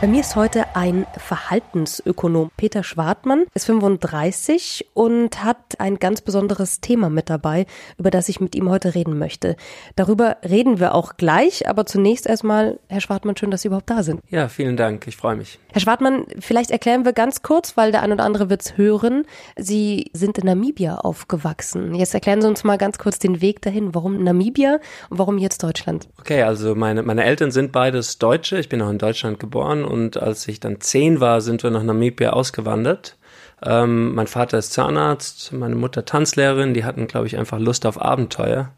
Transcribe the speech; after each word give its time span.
Bei 0.00 0.06
mir 0.06 0.20
ist 0.20 0.36
heute 0.36 0.76
ein 0.76 1.08
Verhaltensökonom. 1.16 2.52
Peter 2.56 2.84
Schwartmann 2.84 3.46
ist 3.54 3.66
35 3.66 4.90
und 4.94 5.42
hat 5.42 5.80
ein 5.80 5.98
ganz 5.98 6.20
besonderes 6.20 6.80
Thema 6.80 7.10
mit 7.10 7.28
dabei, 7.28 7.66
über 7.96 8.12
das 8.12 8.28
ich 8.28 8.40
mit 8.40 8.54
ihm 8.54 8.70
heute 8.70 8.94
reden 8.94 9.18
möchte. 9.18 9.56
Darüber 9.96 10.36
reden 10.48 10.78
wir 10.78 10.94
auch 10.94 11.16
gleich, 11.16 11.68
aber 11.68 11.84
zunächst 11.84 12.28
erstmal, 12.28 12.78
Herr 12.86 13.00
Schwartmann, 13.00 13.36
schön, 13.36 13.50
dass 13.50 13.62
Sie 13.62 13.68
überhaupt 13.68 13.90
da 13.90 14.04
sind. 14.04 14.20
Ja, 14.30 14.46
vielen 14.46 14.76
Dank. 14.76 15.08
Ich 15.08 15.16
freue 15.16 15.34
mich. 15.34 15.58
Herr 15.72 15.80
Schwartmann, 15.80 16.26
vielleicht 16.38 16.70
erklären 16.70 17.04
wir 17.04 17.12
ganz 17.12 17.42
kurz, 17.42 17.76
weil 17.76 17.90
der 17.90 18.02
ein 18.02 18.12
oder 18.12 18.22
andere 18.22 18.48
wird 18.50 18.62
es 18.62 18.76
hören. 18.76 19.24
Sie 19.56 20.12
sind 20.12 20.38
in 20.38 20.46
Namibia 20.46 20.98
aufgewachsen. 20.98 21.96
Jetzt 21.96 22.14
erklären 22.14 22.40
Sie 22.40 22.46
uns 22.46 22.62
mal 22.62 22.78
ganz 22.78 22.98
kurz 22.98 23.18
den 23.18 23.40
Weg 23.40 23.62
dahin. 23.62 23.96
Warum 23.96 24.22
Namibia 24.22 24.78
und 25.10 25.18
warum 25.18 25.38
jetzt 25.38 25.64
Deutschland? 25.64 26.08
Okay, 26.20 26.44
also 26.44 26.76
meine, 26.76 27.02
meine 27.02 27.24
Eltern 27.24 27.50
sind 27.50 27.72
beides 27.72 28.18
Deutsche. 28.18 28.60
Ich 28.60 28.68
bin 28.68 28.80
auch 28.80 28.90
in 28.90 28.98
Deutschland 28.98 29.40
geboren 29.40 29.87
und 29.88 30.16
als 30.16 30.46
ich 30.48 30.60
dann 30.60 30.80
zehn 30.80 31.20
war, 31.20 31.40
sind 31.40 31.62
wir 31.62 31.70
nach 31.70 31.82
Namibia 31.82 32.30
ausgewandert. 32.30 33.16
Ähm, 33.62 34.14
mein 34.14 34.26
Vater 34.26 34.58
ist 34.58 34.72
Zahnarzt, 34.72 35.52
meine 35.52 35.74
Mutter 35.74 36.04
Tanzlehrerin, 36.04 36.74
die 36.74 36.84
hatten, 36.84 37.06
glaube 37.08 37.26
ich, 37.26 37.36
einfach 37.36 37.58
Lust 37.58 37.86
auf 37.86 38.00
Abenteuer. 38.00 38.72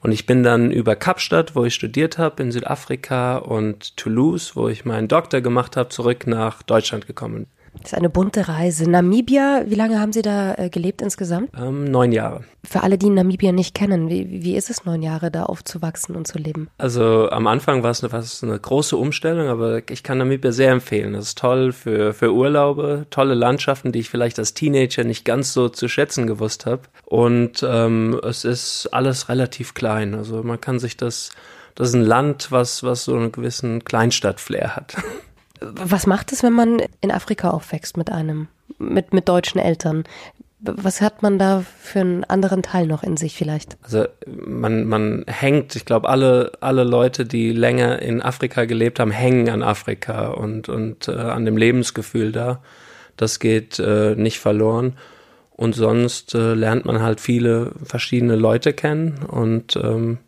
Und 0.00 0.10
ich 0.10 0.26
bin 0.26 0.42
dann 0.42 0.72
über 0.72 0.96
Kapstadt, 0.96 1.54
wo 1.54 1.64
ich 1.64 1.74
studiert 1.74 2.18
habe 2.18 2.42
in 2.42 2.50
Südafrika 2.50 3.36
und 3.36 3.96
Toulouse, 3.96 4.56
wo 4.56 4.68
ich 4.68 4.84
meinen 4.84 5.06
Doktor 5.06 5.40
gemacht 5.40 5.76
habe, 5.76 5.90
zurück 5.90 6.26
nach 6.26 6.62
Deutschland 6.62 7.06
gekommen. 7.06 7.46
Das 7.80 7.92
ist 7.92 7.98
eine 7.98 8.10
bunte 8.10 8.48
Reise. 8.48 8.88
Namibia, 8.88 9.64
wie 9.66 9.74
lange 9.74 9.98
haben 9.98 10.12
Sie 10.12 10.22
da 10.22 10.54
äh, 10.54 10.68
gelebt 10.68 11.02
insgesamt? 11.02 11.50
Ähm, 11.58 11.84
neun 11.84 12.12
Jahre. 12.12 12.44
Für 12.64 12.82
alle, 12.82 12.98
die 12.98 13.10
Namibia 13.10 13.50
nicht 13.50 13.74
kennen, 13.74 14.08
wie, 14.08 14.42
wie 14.42 14.56
ist 14.56 14.70
es, 14.70 14.84
neun 14.84 15.02
Jahre 15.02 15.30
da 15.30 15.44
aufzuwachsen 15.44 16.14
und 16.14 16.26
zu 16.26 16.38
leben? 16.38 16.68
Also 16.78 17.28
am 17.30 17.46
Anfang 17.46 17.82
war 17.82 17.90
es 17.90 18.04
eine, 18.04 18.24
eine 18.42 18.60
große 18.60 18.96
Umstellung, 18.96 19.48
aber 19.48 19.88
ich 19.90 20.02
kann 20.02 20.18
Namibia 20.18 20.52
sehr 20.52 20.70
empfehlen. 20.70 21.14
Das 21.14 21.28
ist 21.28 21.38
toll 21.38 21.72
für, 21.72 22.12
für 22.12 22.32
Urlaube, 22.32 23.06
tolle 23.10 23.34
Landschaften, 23.34 23.90
die 23.90 24.00
ich 24.00 24.10
vielleicht 24.10 24.38
als 24.38 24.54
Teenager 24.54 25.04
nicht 25.04 25.24
ganz 25.24 25.52
so 25.52 25.68
zu 25.68 25.88
schätzen 25.88 26.26
gewusst 26.26 26.66
habe. 26.66 26.82
Und 27.06 27.66
ähm, 27.66 28.20
es 28.22 28.44
ist 28.44 28.88
alles 28.92 29.28
relativ 29.28 29.74
klein. 29.74 30.14
Also 30.14 30.42
man 30.42 30.60
kann 30.60 30.78
sich 30.78 30.96
das, 30.96 31.30
das 31.74 31.88
ist 31.88 31.94
ein 31.94 32.04
Land, 32.04 32.52
was, 32.52 32.82
was 32.84 33.04
so 33.04 33.16
einen 33.16 33.32
gewissen 33.32 33.82
Kleinstadt-Flair 33.82 34.76
hat. 34.76 34.96
Was 35.62 36.06
macht 36.06 36.32
es, 36.32 36.42
wenn 36.42 36.52
man 36.52 36.82
in 37.00 37.10
Afrika 37.10 37.50
aufwächst 37.50 37.96
mit 37.96 38.10
einem, 38.10 38.48
mit, 38.78 39.12
mit 39.12 39.28
deutschen 39.28 39.60
Eltern? 39.60 40.04
Was 40.60 41.00
hat 41.00 41.22
man 41.22 41.38
da 41.40 41.64
für 41.80 42.00
einen 42.00 42.24
anderen 42.24 42.62
Teil 42.62 42.86
noch 42.86 43.02
in 43.02 43.16
sich 43.16 43.34
vielleicht? 43.34 43.76
Also 43.82 44.04
man, 44.26 44.86
man 44.86 45.24
hängt, 45.26 45.74
ich 45.74 45.84
glaube, 45.84 46.08
alle, 46.08 46.52
alle 46.60 46.84
Leute, 46.84 47.26
die 47.26 47.50
länger 47.50 48.00
in 48.00 48.22
Afrika 48.22 48.64
gelebt 48.64 49.00
haben, 49.00 49.10
hängen 49.10 49.48
an 49.48 49.62
Afrika 49.64 50.28
und, 50.28 50.68
und 50.68 51.08
äh, 51.08 51.12
an 51.12 51.44
dem 51.44 51.56
Lebensgefühl 51.56 52.30
da. 52.30 52.62
Das 53.16 53.40
geht 53.40 53.80
äh, 53.80 54.14
nicht 54.14 54.38
verloren. 54.38 54.96
Und 55.50 55.74
sonst 55.74 56.34
äh, 56.34 56.54
lernt 56.54 56.84
man 56.86 57.02
halt 57.02 57.20
viele 57.20 57.72
verschiedene 57.84 58.36
Leute 58.36 58.72
kennen 58.72 59.20
und 59.28 59.76
ähm, 59.76 60.18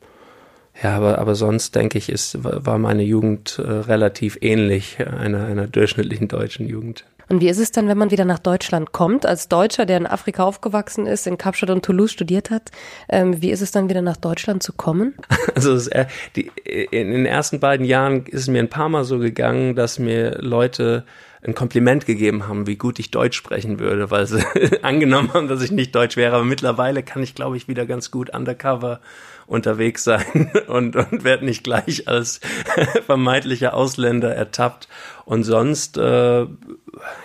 ja, 0.82 0.96
aber, 0.96 1.18
aber 1.18 1.34
sonst 1.34 1.74
denke 1.74 1.98
ich, 1.98 2.08
ist, 2.08 2.38
war 2.42 2.78
meine 2.78 3.02
Jugend 3.02 3.58
äh, 3.58 3.70
relativ 3.70 4.38
ähnlich 4.40 4.98
einer, 5.06 5.44
einer 5.46 5.66
durchschnittlichen 5.66 6.28
deutschen 6.28 6.66
Jugend. 6.68 7.04
Und 7.28 7.40
wie 7.40 7.48
ist 7.48 7.58
es 7.58 7.72
dann, 7.72 7.88
wenn 7.88 7.96
man 7.96 8.10
wieder 8.10 8.24
nach 8.24 8.38
Deutschland 8.38 8.92
kommt, 8.92 9.24
als 9.24 9.48
Deutscher, 9.48 9.86
der 9.86 9.96
in 9.96 10.06
Afrika 10.06 10.44
aufgewachsen 10.44 11.06
ist, 11.06 11.26
in 11.26 11.38
Kapstadt 11.38 11.70
und 11.70 11.84
Toulouse 11.84 12.12
studiert 12.12 12.50
hat? 12.50 12.70
Ähm, 13.08 13.40
wie 13.40 13.50
ist 13.50 13.62
es 13.62 13.70
dann 13.70 13.88
wieder 13.88 14.02
nach 14.02 14.16
Deutschland 14.16 14.62
zu 14.62 14.72
kommen? 14.72 15.14
Also 15.54 15.72
es, 15.74 15.86
äh, 15.86 16.06
die, 16.34 16.50
in 16.64 17.12
den 17.12 17.26
ersten 17.26 17.60
beiden 17.60 17.86
Jahren 17.86 18.26
ist 18.26 18.42
es 18.42 18.48
mir 18.48 18.58
ein 18.58 18.68
paar 18.68 18.88
Mal 18.88 19.04
so 19.04 19.20
gegangen, 19.20 19.76
dass 19.76 20.00
mir 20.00 20.38
Leute 20.40 21.04
ein 21.44 21.54
Kompliment 21.54 22.06
gegeben 22.06 22.48
haben, 22.48 22.66
wie 22.66 22.76
gut 22.76 22.98
ich 22.98 23.10
Deutsch 23.10 23.36
sprechen 23.36 23.78
würde, 23.78 24.10
weil 24.10 24.26
sie 24.26 24.42
angenommen 24.82 25.32
haben, 25.34 25.48
dass 25.48 25.62
ich 25.62 25.70
nicht 25.70 25.94
Deutsch 25.94 26.16
wäre. 26.16 26.36
Aber 26.36 26.44
mittlerweile 26.44 27.02
kann 27.02 27.22
ich, 27.22 27.34
glaube 27.34 27.56
ich, 27.56 27.68
wieder 27.68 27.84
ganz 27.84 28.10
gut 28.10 28.34
undercover 28.34 29.00
unterwegs 29.46 30.04
sein 30.04 30.50
und, 30.68 30.96
und 30.96 31.22
werde 31.22 31.44
nicht 31.44 31.62
gleich 31.62 32.08
als 32.08 32.40
vermeintlicher 33.06 33.74
Ausländer 33.74 34.34
ertappt. 34.34 34.88
Und 35.26 35.44
sonst, 35.44 35.98
äh, 35.98 36.46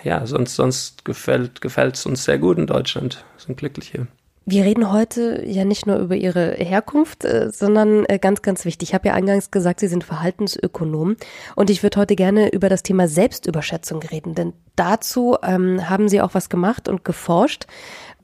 ja, 0.04 0.26
sonst, 0.26 0.54
sonst 0.54 1.04
gefällt 1.04 1.94
es 1.94 2.04
uns 2.04 2.24
sehr 2.24 2.38
gut 2.38 2.58
in 2.58 2.66
Deutschland. 2.66 3.24
Wir 3.36 3.44
sind 3.46 3.56
glücklich 3.56 3.88
hier. 3.88 4.06
Wir 4.50 4.64
reden 4.64 4.90
heute 4.90 5.44
ja 5.46 5.64
nicht 5.64 5.86
nur 5.86 5.98
über 5.98 6.16
Ihre 6.16 6.54
Herkunft, 6.54 7.24
äh, 7.24 7.50
sondern 7.52 8.04
äh, 8.06 8.18
ganz, 8.18 8.42
ganz 8.42 8.64
wichtig. 8.64 8.88
Ich 8.88 8.94
habe 8.94 9.06
ja 9.06 9.14
eingangs 9.14 9.52
gesagt, 9.52 9.78
Sie 9.78 9.86
sind 9.86 10.02
Verhaltensökonom 10.02 11.14
und 11.54 11.70
ich 11.70 11.84
würde 11.84 12.00
heute 12.00 12.16
gerne 12.16 12.52
über 12.52 12.68
das 12.68 12.82
Thema 12.82 13.06
Selbstüberschätzung 13.06 14.02
reden, 14.02 14.34
denn 14.34 14.52
dazu 14.74 15.36
ähm, 15.44 15.88
haben 15.88 16.08
Sie 16.08 16.20
auch 16.20 16.34
was 16.34 16.48
gemacht 16.48 16.88
und 16.88 17.04
geforscht. 17.04 17.66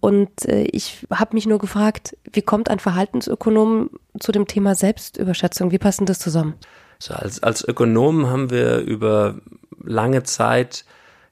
Und 0.01 0.47
äh, 0.47 0.65
ich 0.65 1.07
habe 1.13 1.37
mich 1.37 1.47
nur 1.47 1.61
gefragt, 1.61 2.17
wie 2.33 2.43
kommt 2.43 2.71
ein 2.71 2.81
Verhaltensökonom 2.81 3.91
zu 4.19 4.33
dem 4.33 4.49
Thema 4.49 4.75
Selbstüberschätzung? 4.75 5.71
Wie 5.71 5.79
passen 5.79 6.07
das 6.07 6.19
zusammen? 6.19 6.55
So, 6.99 7.15
als, 7.15 7.41
als 7.41 7.63
Ökonomen 7.63 8.27
haben 8.27 8.51
wir 8.51 8.79
über 8.79 9.37
lange 9.81 10.25
Zeit 10.25 10.85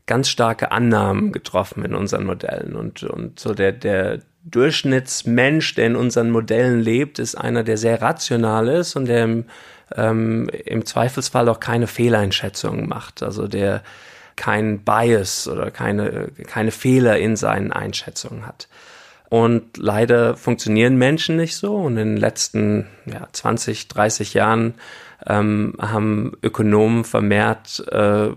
ganz 0.07 0.29
starke 0.29 0.71
Annahmen 0.71 1.33
getroffen 1.33 1.85
in 1.85 1.97
unseren 1.97 2.27
Modellen 2.27 2.77
und, 2.77 3.03
und 3.03 3.41
so 3.41 3.55
der, 3.55 3.73
der 3.73 4.21
Durchschnittsmensch, 4.45 5.75
der 5.75 5.87
in 5.87 5.97
unseren 5.97 6.31
Modellen 6.31 6.81
lebt, 6.81 7.19
ist 7.19 7.35
einer, 7.35 7.65
der 7.65 7.77
sehr 7.77 8.03
rational 8.03 8.69
ist 8.69 8.95
und 8.95 9.07
der 9.07 9.25
im, 9.25 9.45
ähm, 9.97 10.49
im 10.65 10.85
Zweifelsfall 10.85 11.49
auch 11.49 11.61
keine 11.61 11.87
Fehleinschätzungen 11.87 12.89
macht. 12.89 13.23
Also 13.23 13.49
der 13.49 13.83
kein 14.37 14.81
Bias 14.81 15.49
oder 15.49 15.71
keine, 15.71 16.29
keine 16.47 16.73
Fehler 16.73 17.19
in 17.19 17.37
seinen 17.37 17.73
Einschätzungen 17.73 18.47
hat. 18.47 18.69
Und 19.31 19.79
leider 19.79 20.37
funktionieren 20.37 20.97
Menschen 20.97 21.37
nicht 21.37 21.57
so. 21.57 21.75
Und 21.77 21.97
in 21.97 22.11
den 22.11 22.17
letzten 22.17 22.87
ja, 23.07 23.27
20, 23.33 23.89
30 23.89 24.35
Jahren 24.35 24.75
ähm, 25.27 25.75
haben 25.81 26.33
Ökonomen 26.43 27.05
vermehrt 27.05 27.85
äh, 27.91 28.29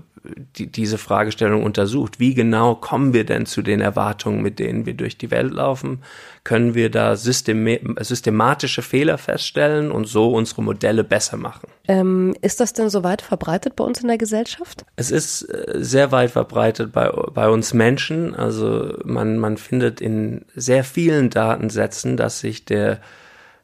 die, 0.55 0.71
diese 0.71 0.97
Fragestellung 0.97 1.63
untersucht. 1.63 2.19
Wie 2.19 2.33
genau 2.33 2.75
kommen 2.75 3.13
wir 3.13 3.25
denn 3.25 3.45
zu 3.45 3.61
den 3.61 3.81
Erwartungen, 3.81 4.41
mit 4.41 4.59
denen 4.59 4.85
wir 4.85 4.93
durch 4.93 5.17
die 5.17 5.31
Welt 5.31 5.53
laufen? 5.53 6.03
Können 6.43 6.75
wir 6.75 6.89
da 6.89 7.15
systematische 7.15 8.81
Fehler 8.81 9.17
feststellen 9.17 9.91
und 9.91 10.05
so 10.05 10.33
unsere 10.33 10.63
Modelle 10.63 11.03
besser 11.03 11.37
machen? 11.37 11.67
Ähm, 11.87 12.35
ist 12.41 12.59
das 12.59 12.73
denn 12.73 12.89
so 12.89 13.03
weit 13.03 13.21
verbreitet 13.21 13.75
bei 13.75 13.83
uns 13.83 14.01
in 14.01 14.07
der 14.07 14.17
Gesellschaft? 14.17 14.85
Es 14.95 15.11
ist 15.11 15.43
äh, 15.43 15.75
sehr 15.75 16.11
weit 16.11 16.31
verbreitet 16.31 16.91
bei, 16.91 17.09
bei 17.09 17.49
uns 17.49 17.73
Menschen. 17.73 18.35
Also 18.35 18.97
man, 19.03 19.37
man 19.37 19.57
findet 19.57 20.01
in 20.01 20.45
sehr 20.55 20.83
vielen 20.83 21.29
Datensätzen, 21.29 22.17
dass 22.17 22.39
sich 22.39 22.65
der 22.65 22.99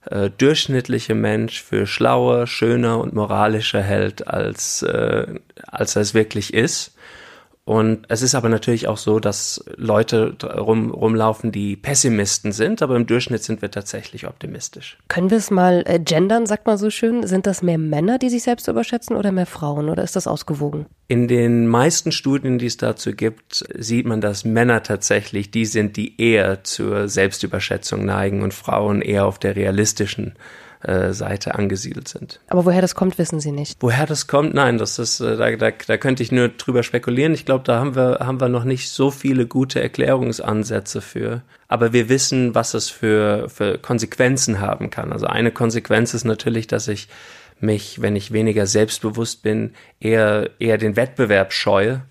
äh, 0.05 0.29
durchschnittliche 0.29 1.15
Mensch 1.15 1.61
für 1.61 1.87
schlauer, 1.87 2.47
schöner 2.47 2.99
und 2.99 3.13
moralischer 3.13 3.81
hält, 3.81 4.27
als, 4.27 4.81
äh, 4.81 5.27
als 5.67 5.95
er 5.95 6.01
es 6.01 6.13
wirklich 6.13 6.53
ist. 6.53 6.95
Und 7.65 8.05
es 8.09 8.21
ist 8.21 8.35
aber 8.35 8.49
natürlich 8.49 8.89
auch 8.89 8.97
so, 8.97 9.21
dass 9.21 9.63
Leute 9.77 10.35
rum, 10.43 10.91
rumlaufen, 10.91 11.53
die 11.53 11.77
Pessimisten 11.77 12.51
sind, 12.51 12.81
aber 12.81 12.97
im 12.97 13.05
Durchschnitt 13.05 13.41
sind 13.41 13.61
wir 13.61 13.71
tatsächlich 13.71 14.27
optimistisch. 14.27 14.97
Können 15.07 15.29
wir 15.29 15.37
es 15.37 15.49
mal 15.49 15.83
äh, 15.85 15.97
gendern, 15.97 16.45
sagt 16.45 16.67
man 16.67 16.77
so 16.77 16.89
schön? 16.89 17.25
Sind 17.25 17.47
das 17.47 17.63
mehr 17.63 17.77
Männer, 17.77 18.19
die 18.19 18.29
sich 18.29 18.43
selbst 18.43 18.67
überschätzen 18.67 19.15
oder 19.15 19.31
mehr 19.31 19.45
Frauen 19.45 19.89
oder 19.89 20.03
ist 20.03 20.17
das 20.17 20.27
ausgewogen? 20.27 20.87
In 21.07 21.29
den 21.29 21.67
meisten 21.67 22.11
Studien, 22.11 22.57
die 22.57 22.65
es 22.65 22.75
dazu 22.75 23.13
gibt, 23.13 23.63
sieht 23.77 24.05
man, 24.07 24.19
dass 24.19 24.43
Männer 24.43 24.83
tatsächlich 24.83 25.49
die 25.49 25.65
sind, 25.65 25.95
die 25.95 26.19
eher 26.21 26.65
zur 26.65 27.07
Selbstüberschätzung 27.07 28.03
neigen 28.03 28.41
und 28.41 28.53
Frauen 28.53 29.01
eher 29.01 29.25
auf 29.25 29.39
der 29.39 29.55
realistischen 29.55 30.33
äh, 30.83 31.13
Seite 31.13 31.55
angesiedelt 31.55 32.07
sind. 32.07 32.39
Aber 32.47 32.65
woher 32.65 32.81
das 32.81 32.95
kommt, 32.95 33.17
wissen 33.17 33.39
Sie 33.39 33.51
nicht. 33.51 33.77
Woher 33.79 34.05
das 34.05 34.27
kommt, 34.27 34.53
nein, 34.53 34.77
das 34.77 34.99
ist, 34.99 35.19
äh, 35.19 35.37
da, 35.37 35.55
da, 35.55 35.71
da 35.71 35.97
könnte 35.97 36.23
ich 36.23 36.31
nur 36.31 36.49
drüber 36.49 36.83
spekulieren. 36.83 37.33
Ich 37.33 37.45
glaube, 37.45 37.63
da 37.63 37.79
haben 37.79 37.95
wir, 37.95 38.19
haben 38.19 38.41
wir 38.41 38.49
noch 38.49 38.65
nicht 38.65 38.89
so 38.89 39.09
viele 39.09 39.47
gute 39.47 39.81
Erklärungsansätze 39.81 41.01
für. 41.01 41.41
Aber 41.67 41.93
wir 41.93 42.09
wissen, 42.09 42.53
was 42.53 42.73
es 42.73 42.89
für, 42.89 43.49
für 43.49 43.77
Konsequenzen 43.77 44.59
haben 44.59 44.89
kann. 44.89 45.11
Also 45.11 45.25
eine 45.25 45.51
Konsequenz 45.51 46.13
ist 46.13 46.25
natürlich, 46.25 46.67
dass 46.67 46.87
ich 46.87 47.07
mich, 47.59 48.01
wenn 48.01 48.15
ich 48.15 48.31
weniger 48.31 48.67
selbstbewusst 48.67 49.41
bin, 49.41 49.73
eher, 49.99 50.49
eher 50.59 50.77
den 50.77 50.95
Wettbewerb 50.95 51.53
scheue 51.53 52.01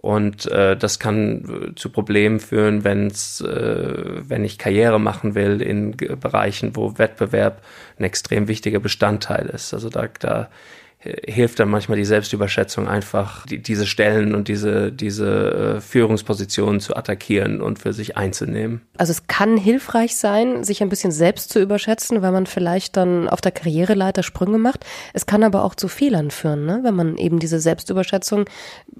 und 0.00 0.50
äh, 0.50 0.78
das 0.78 0.98
kann 0.98 1.72
äh, 1.72 1.74
zu 1.74 1.90
Problemen 1.90 2.40
führen, 2.40 2.84
wenn's, 2.84 3.42
äh, 3.42 4.22
wenn 4.26 4.44
ich 4.44 4.56
Karriere 4.56 4.98
machen 4.98 5.34
will 5.34 5.60
in 5.60 5.94
Bereichen, 5.94 6.74
wo 6.74 6.96
Wettbewerb 6.96 7.60
ein 7.98 8.04
extrem 8.04 8.48
wichtiger 8.48 8.80
Bestandteil 8.80 9.46
ist. 9.46 9.74
Also 9.74 9.90
da, 9.90 10.08
da 10.18 10.48
hilft 11.02 11.58
dann 11.58 11.70
manchmal 11.70 11.96
die 11.96 12.04
Selbstüberschätzung 12.04 12.86
einfach, 12.86 13.46
die, 13.46 13.62
diese 13.62 13.86
Stellen 13.86 14.34
und 14.34 14.48
diese, 14.48 14.92
diese 14.92 15.76
äh, 15.76 15.80
Führungspositionen 15.80 16.80
zu 16.80 16.94
attackieren 16.94 17.62
und 17.62 17.78
für 17.78 17.94
sich 17.94 18.18
einzunehmen. 18.18 18.82
Also 18.98 19.12
es 19.12 19.26
kann 19.26 19.56
hilfreich 19.56 20.16
sein, 20.16 20.62
sich 20.62 20.82
ein 20.82 20.90
bisschen 20.90 21.10
selbst 21.10 21.50
zu 21.50 21.58
überschätzen, 21.58 22.20
weil 22.20 22.32
man 22.32 22.44
vielleicht 22.44 22.98
dann 22.98 23.30
auf 23.30 23.40
der 23.40 23.52
Karriereleiter 23.52 24.22
Sprünge 24.22 24.58
macht. 24.58 24.84
Es 25.14 25.24
kann 25.24 25.42
aber 25.42 25.64
auch 25.64 25.74
zu 25.74 25.88
Fehlern 25.88 26.30
führen, 26.30 26.66
ne? 26.66 26.80
wenn 26.82 26.94
man 26.94 27.16
eben 27.16 27.38
diese 27.38 27.60
Selbstüberschätzung 27.60 28.44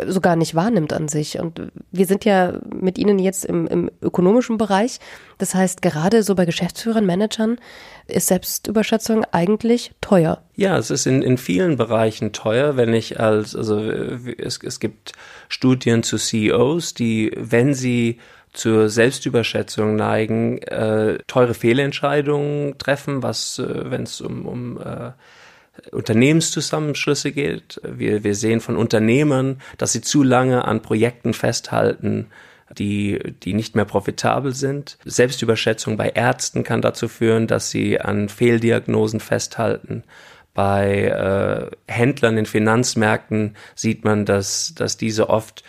so 0.06 0.23
gar 0.23 0.37
nicht 0.37 0.55
wahrnimmt 0.55 0.94
an 0.94 1.08
sich. 1.08 1.38
Und 1.38 1.70
wir 1.91 2.06
sind 2.06 2.25
ja 2.25 2.61
mit 2.75 2.97
Ihnen 2.97 3.19
jetzt 3.19 3.44
im, 3.44 3.67
im 3.67 3.91
ökonomischen 4.00 4.56
Bereich. 4.56 5.00
Das 5.37 5.55
heißt, 5.55 5.82
gerade 5.82 6.23
so 6.23 6.35
bei 6.35 6.47
Geschäftsführern, 6.47 7.05
Managern 7.05 7.58
ist 8.06 8.29
Selbstüberschätzung 8.29 9.25
eigentlich 9.32 9.93
teuer. 10.00 10.43
Ja, 10.56 10.76
es 10.76 10.91
ist 10.91 11.06
in, 11.06 11.23
in 11.23 11.38
vielen 11.38 11.76
Bereichen 11.76 11.89
teuer, 12.32 12.76
wenn 12.76 12.94
ich 12.94 13.20
als, 13.20 13.54
also 13.54 13.78
es, 13.81 14.58
es 14.62 14.81
gibt 14.81 15.12
Studien 15.48 16.02
zu 16.02 16.16
CEOs, 16.16 16.94
die, 16.94 17.32
wenn 17.37 17.75
sie 17.75 18.19
zur 18.52 18.88
Selbstüberschätzung 18.88 19.96
neigen, 19.96 20.58
äh, 20.62 21.19
teure 21.26 21.54
Fehlentscheidungen 21.54 22.78
treffen, 22.78 23.22
was, 23.22 23.58
äh, 23.58 23.90
wenn 23.90 24.02
es 24.02 24.20
um, 24.20 24.46
um 24.46 24.81
äh, 24.81 25.12
Unternehmenszusammenschlüsse 25.92 27.32
geht. 27.32 27.81
Wir, 27.84 28.25
wir 28.25 28.34
sehen 28.34 28.60
von 28.60 28.76
Unternehmern, 28.76 29.60
dass 29.78 29.92
sie 29.92 30.00
zu 30.00 30.22
lange 30.22 30.64
an 30.64 30.82
Projekten 30.82 31.32
festhalten, 31.32 32.26
die, 32.76 33.19
die 33.42 33.54
nicht 33.54 33.75
mehr 33.75 33.84
profitabel 33.84 34.54
sind. 34.54 34.98
Selbstüberschätzung 35.04 35.96
bei 35.96 36.10
Ärzten 36.10 36.64
kann 36.64 36.82
dazu 36.82 37.08
führen, 37.08 37.46
dass 37.46 37.70
sie 37.70 38.00
an 38.00 38.28
Fehldiagnosen 38.28 39.20
festhalten. 39.20 40.04
Bei 40.60 41.04
äh, 41.06 41.74
Händlern 41.90 42.36
in 42.36 42.44
Finanzmärkten 42.44 43.56
sieht 43.74 44.04
man, 44.04 44.26
dass, 44.26 44.74
dass 44.74 44.98
diese 44.98 45.30
oft 45.30 45.64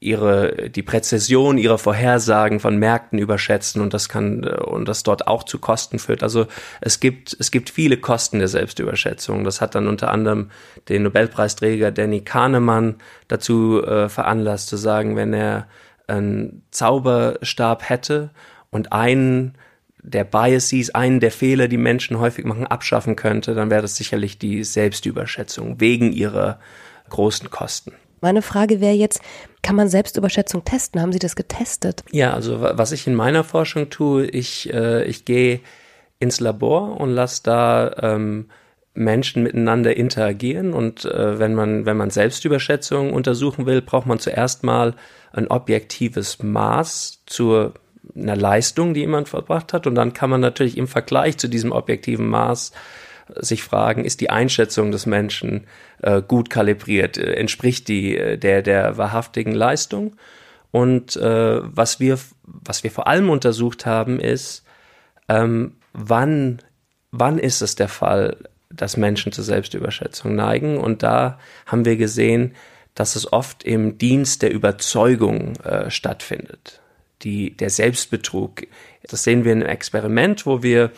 ihre 0.00 0.68
die 0.68 0.82
Präzision 0.82 1.58
ihrer 1.58 1.78
Vorhersagen 1.78 2.58
von 2.58 2.76
Märkten 2.76 3.20
überschätzen 3.20 3.80
und 3.80 3.94
das 3.94 4.08
kann 4.08 4.42
und 4.42 4.88
das 4.88 5.04
dort 5.04 5.28
auch 5.28 5.44
zu 5.44 5.60
Kosten 5.60 6.00
führt. 6.00 6.24
Also 6.24 6.48
es 6.80 6.98
gibt 6.98 7.36
es 7.38 7.52
gibt 7.52 7.70
viele 7.70 7.96
Kosten 7.96 8.40
der 8.40 8.48
Selbstüberschätzung. 8.48 9.44
Das 9.44 9.60
hat 9.60 9.76
dann 9.76 9.86
unter 9.86 10.10
anderem 10.10 10.50
den 10.88 11.04
Nobelpreisträger 11.04 11.92
Danny 11.92 12.22
Kahnemann 12.22 12.96
dazu 13.28 13.80
äh, 13.80 14.08
veranlasst 14.08 14.70
zu 14.70 14.76
sagen, 14.76 15.14
wenn 15.14 15.32
er 15.32 15.68
einen 16.08 16.64
Zauberstab 16.72 17.88
hätte 17.88 18.30
und 18.70 18.92
einen 18.92 19.54
der 20.04 20.24
Biases, 20.24 20.94
einen 20.94 21.18
der 21.18 21.30
Fehler, 21.30 21.66
die 21.66 21.78
Menschen 21.78 22.18
häufig 22.20 22.44
machen, 22.44 22.66
abschaffen 22.66 23.16
könnte, 23.16 23.54
dann 23.54 23.70
wäre 23.70 23.82
das 23.82 23.96
sicherlich 23.96 24.38
die 24.38 24.62
Selbstüberschätzung 24.62 25.80
wegen 25.80 26.12
ihrer 26.12 26.60
großen 27.08 27.50
Kosten. 27.50 27.92
Meine 28.20 28.42
Frage 28.42 28.80
wäre 28.80 28.94
jetzt, 28.94 29.20
kann 29.62 29.76
man 29.76 29.88
Selbstüberschätzung 29.88 30.64
testen? 30.64 31.00
Haben 31.00 31.12
Sie 31.12 31.18
das 31.18 31.36
getestet? 31.36 32.04
Ja, 32.10 32.34
also 32.34 32.60
was 32.60 32.92
ich 32.92 33.06
in 33.06 33.14
meiner 33.14 33.44
Forschung 33.44 33.90
tue, 33.90 34.26
ich, 34.26 34.72
äh, 34.72 35.04
ich 35.04 35.24
gehe 35.24 35.60
ins 36.18 36.38
Labor 36.40 37.00
und 37.00 37.10
lasse 37.10 37.42
da 37.42 37.94
ähm, 38.00 38.50
Menschen 38.94 39.42
miteinander 39.42 39.96
interagieren 39.96 40.72
und 40.72 41.04
äh, 41.04 41.38
wenn 41.38 41.54
man 41.54 41.84
wenn 41.84 41.96
man 41.96 42.10
Selbstüberschätzung 42.10 43.12
untersuchen 43.12 43.66
will, 43.66 43.82
braucht 43.82 44.06
man 44.06 44.20
zuerst 44.20 44.62
mal 44.62 44.94
ein 45.32 45.48
objektives 45.48 46.42
Maß 46.42 47.24
zur 47.26 47.74
einer 48.16 48.36
Leistung, 48.36 48.94
die 48.94 49.00
jemand 49.00 49.28
verbracht 49.28 49.72
hat 49.72 49.86
und 49.86 49.94
dann 49.94 50.12
kann 50.12 50.30
man 50.30 50.40
natürlich 50.40 50.76
im 50.76 50.88
Vergleich 50.88 51.38
zu 51.38 51.48
diesem 51.48 51.72
objektiven 51.72 52.28
Maß 52.28 52.72
sich 53.36 53.62
fragen, 53.62 54.04
ist 54.04 54.20
die 54.20 54.30
Einschätzung 54.30 54.92
des 54.92 55.06
Menschen 55.06 55.66
äh, 56.02 56.20
gut 56.20 56.50
kalibriert, 56.50 57.16
äh, 57.16 57.32
entspricht 57.34 57.88
die 57.88 58.16
äh, 58.16 58.36
der 58.36 58.62
der 58.62 58.98
wahrhaftigen 58.98 59.52
Leistung 59.52 60.16
und 60.70 61.16
äh, 61.16 61.60
was 61.62 62.00
wir 62.00 62.18
was 62.42 62.84
wir 62.84 62.90
vor 62.90 63.06
allem 63.06 63.30
untersucht 63.30 63.86
haben 63.86 64.20
ist 64.20 64.64
ähm, 65.28 65.76
wann 65.92 66.58
wann 67.12 67.38
ist 67.38 67.62
es 67.62 67.76
der 67.76 67.88
Fall 67.88 68.36
dass 68.76 68.96
Menschen 68.96 69.32
zur 69.32 69.44
Selbstüberschätzung 69.44 70.34
neigen. 70.34 70.78
Und 70.78 71.02
da 71.02 71.38
haben 71.66 71.84
wir 71.84 71.96
gesehen, 71.96 72.54
dass 72.94 73.16
es 73.16 73.32
oft 73.32 73.64
im 73.64 73.98
Dienst 73.98 74.42
der 74.42 74.52
Überzeugung 74.52 75.56
äh, 75.56 75.90
stattfindet. 75.90 76.80
Die, 77.24 77.56
der 77.56 77.70
Selbstbetrug. 77.70 78.62
Das 79.08 79.24
sehen 79.24 79.44
wir 79.44 79.52
in 79.52 79.62
einem 79.62 79.70
Experiment, 79.70 80.46
wo 80.46 80.62
wir 80.62 80.92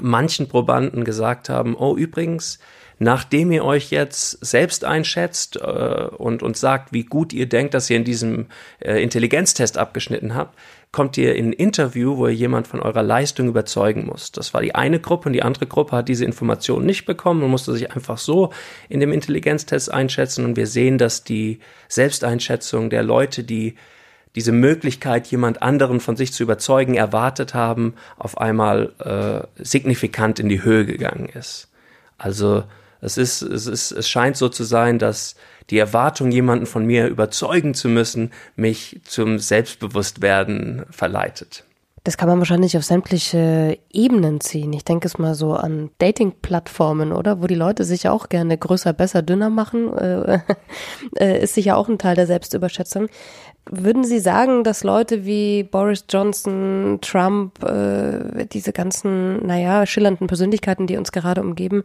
manchen 0.00 0.48
Probanden 0.48 1.04
gesagt 1.04 1.48
haben, 1.48 1.76
oh 1.76 1.96
übrigens, 1.96 2.58
nachdem 2.98 3.52
ihr 3.52 3.64
euch 3.64 3.90
jetzt 3.90 4.44
selbst 4.44 4.84
einschätzt 4.84 5.56
äh, 5.56 5.60
und, 5.60 6.42
und 6.42 6.56
sagt, 6.56 6.92
wie 6.92 7.04
gut 7.04 7.32
ihr 7.32 7.48
denkt, 7.48 7.74
dass 7.74 7.90
ihr 7.90 7.96
in 7.96 8.04
diesem 8.04 8.46
äh, 8.80 9.02
Intelligenztest 9.02 9.78
abgeschnitten 9.78 10.34
habt, 10.34 10.58
kommt 10.92 11.18
ihr 11.18 11.34
in 11.34 11.50
ein 11.50 11.52
Interview, 11.52 12.16
wo 12.16 12.26
ihr 12.26 12.34
jemand 12.34 12.66
von 12.66 12.80
eurer 12.80 13.02
Leistung 13.02 13.48
überzeugen 13.48 14.06
muss. 14.06 14.32
Das 14.32 14.54
war 14.54 14.62
die 14.62 14.74
eine 14.74 14.98
Gruppe 14.98 15.28
und 15.28 15.34
die 15.34 15.42
andere 15.42 15.66
Gruppe 15.66 15.96
hat 15.96 16.08
diese 16.08 16.24
Information 16.24 16.86
nicht 16.86 17.04
bekommen 17.04 17.42
und 17.42 17.50
musste 17.50 17.72
sich 17.72 17.92
einfach 17.92 18.18
so 18.18 18.50
in 18.88 19.00
dem 19.00 19.12
Intelligenztest 19.12 19.92
einschätzen. 19.92 20.44
Und 20.44 20.56
wir 20.56 20.66
sehen, 20.66 20.96
dass 20.96 21.22
die 21.22 21.58
Selbsteinschätzung 21.88 22.88
der 22.88 23.02
Leute, 23.02 23.44
die 23.44 23.74
diese 24.36 24.52
Möglichkeit, 24.52 25.26
jemand 25.28 25.62
anderen 25.62 25.98
von 25.98 26.16
sich 26.16 26.32
zu 26.32 26.42
überzeugen, 26.42 26.94
erwartet 26.94 27.54
haben, 27.54 27.94
auf 28.18 28.38
einmal 28.38 28.92
äh, 29.00 29.64
signifikant 29.64 30.38
in 30.38 30.48
die 30.48 30.62
Höhe 30.62 30.84
gegangen 30.84 31.28
ist. 31.30 31.68
Also 32.18 32.62
es 33.00 33.16
ist, 33.16 33.42
es 33.42 33.66
ist, 33.66 33.90
es 33.92 34.08
scheint 34.08 34.36
so 34.36 34.48
zu 34.48 34.62
sein, 34.62 34.98
dass 34.98 35.36
die 35.70 35.78
Erwartung, 35.78 36.30
jemanden 36.30 36.66
von 36.66 36.84
mir 36.84 37.08
überzeugen 37.08 37.74
zu 37.74 37.88
müssen, 37.88 38.30
mich 38.54 39.00
zum 39.04 39.38
Selbstbewusstwerden 39.38 40.84
verleitet. 40.90 41.64
Das 42.06 42.16
kann 42.16 42.28
man 42.28 42.38
wahrscheinlich 42.38 42.76
auf 42.76 42.84
sämtliche 42.84 43.80
Ebenen 43.92 44.40
ziehen. 44.40 44.72
Ich 44.72 44.84
denke 44.84 45.08
es 45.08 45.18
mal 45.18 45.34
so 45.34 45.54
an 45.54 45.90
Dating-Plattformen, 45.98 47.10
oder? 47.10 47.42
Wo 47.42 47.48
die 47.48 47.56
Leute 47.56 47.82
sich 47.82 48.08
auch 48.08 48.28
gerne 48.28 48.56
größer, 48.56 48.92
besser, 48.92 49.22
dünner 49.22 49.50
machen, 49.50 49.92
äh, 49.98 50.38
äh, 51.18 51.42
ist 51.42 51.54
sicher 51.54 51.76
auch 51.76 51.88
ein 51.88 51.98
Teil 51.98 52.14
der 52.14 52.28
Selbstüberschätzung. 52.28 53.08
Würden 53.68 54.04
Sie 54.04 54.20
sagen, 54.20 54.62
dass 54.62 54.84
Leute 54.84 55.24
wie 55.24 55.64
Boris 55.64 56.04
Johnson, 56.08 57.00
Trump, 57.02 57.64
äh, 57.64 58.46
diese 58.52 58.72
ganzen, 58.72 59.44
naja, 59.44 59.84
schillernden 59.84 60.28
Persönlichkeiten, 60.28 60.86
die 60.86 60.98
uns 60.98 61.10
gerade 61.10 61.40
umgeben, 61.40 61.82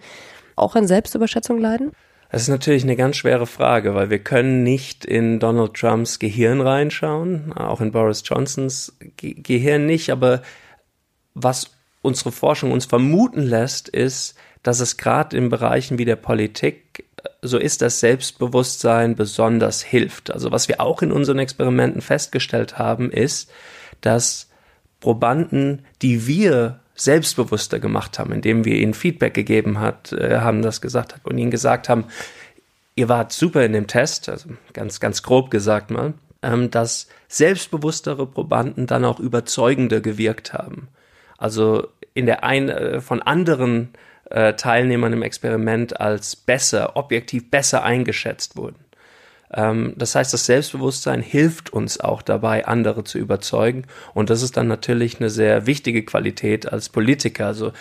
auch 0.56 0.76
an 0.76 0.86
Selbstüberschätzung 0.86 1.58
leiden? 1.58 1.94
Das 2.31 2.44
ist 2.44 2.48
natürlich 2.48 2.83
eine 2.83 2.95
ganz 2.95 3.18
schwere 3.18 3.45
Frage, 3.45 3.94
weil 3.94 4.10
wir 4.10 4.19
können 4.19 4.63
nicht 4.63 5.04
in 5.04 5.39
Donald 5.39 5.74
Trumps 5.74 6.18
Gehirn 6.18 6.62
reinschauen, 6.62 7.51
auch 7.54 7.82
in 7.82 7.91
Boris 7.91 8.24
Johnsons 8.25 8.98
Ge 9.17 9.34
Gehirn 9.34 9.86
nicht, 9.86 10.10
aber 10.12 10.41
was 11.34 11.72
unsere 12.01 12.32
Forschung 12.32 12.72
uns 12.72 12.86
vermuten 12.86 13.41
lässt, 13.41 13.89
ist, 13.89 14.36
dass 14.63 14.79
es 14.79 14.96
gerade 14.96 15.36
in 15.36 15.50
Bereichen 15.50 15.98
wie 15.98 16.06
der 16.06 16.15
Politik 16.15 17.06
äh, 17.17 17.29
so 17.41 17.58
ist, 17.58 17.82
dass 17.82 18.00
Selbstbewusstsein 18.00 19.15
besonders 19.15 19.82
hilft. 19.82 20.32
Also 20.32 20.51
was 20.51 20.70
wir 20.70 20.79
auch 20.79 21.01
in 21.01 21.12
unseren 21.12 21.39
Experimenten 21.39 22.01
festgestellt 22.01 22.77
haben, 22.77 23.12
ist, 23.12 23.51
dass 24.00 24.50
Probanden, 25.01 25.86
die 26.01 26.27
wir 26.27 26.81
selbstbewusster 27.03 27.79
gemacht 27.79 28.20
haben, 28.20 28.31
indem 28.31 28.65
wir 28.65 28.75
ihnen 28.75 28.93
Feedback 28.93 29.34
gegeben 29.34 29.79
hat, 29.79 30.12
äh, 30.13 30.39
haben 30.39 30.62
das 30.62 30.81
gesagt 30.81 31.15
und 31.24 31.38
ihnen 31.38 31.51
gesagt 31.51 31.89
haben, 31.89 32.05
ihr 32.96 33.10
wart 33.10 33.31
super 33.31 33.65
in 33.65 33.74
dem 33.74 33.88
Test, 33.88 34.29
also 34.29 34.50
ganz, 34.74 35.00
ganz 35.00 35.24
grob 35.24 35.50
gesagt 35.50 35.89
mal, 35.91 36.13
ähm, 36.43 36.70
dass 36.70 37.08
selbstbewusstere 37.27 38.27
Probanden 38.27 38.88
dann 38.88 39.05
auch 39.05 39.20
überzeugender 39.20 40.01
gewirkt 40.01 40.53
haben. 40.53 40.89
Also 41.38 41.88
in 42.13 42.25
der 42.25 42.43
ein, 42.43 42.70
äh, 42.70 43.01
von 43.01 43.22
anderen 43.22 43.89
äh, 44.29 44.53
Teilnehmern 44.53 45.13
im 45.13 45.24
Experiment 45.24 46.00
als 46.00 46.36
besser, 46.36 46.96
objektiv 46.96 47.50
besser 47.50 47.84
eingeschätzt 47.84 48.58
wurden. 48.58 48.79
Ähm, 49.53 49.93
das 49.98 50.15
heißt, 50.15 50.34
das 50.34 50.46
Selbstbewusstsein 50.46 51.22
hilft 51.22 51.72
uns 51.72 52.00
auch 52.00 52.22
dabei, 52.22 52.65
andere 52.65 53.03
zu 53.03 53.17
überzeugen. 53.17 53.86
Und 54.13 54.29
das 54.29 54.41
ist 54.41 54.58
dann 54.58 54.67
natürlich 54.67 55.20
eine 55.20 55.29
sehr 55.29 55.65
wichtige 55.65 56.03
Qualität 56.03 56.72
als 56.72 56.89
Politiker. 56.89 57.48
Also 57.48 57.72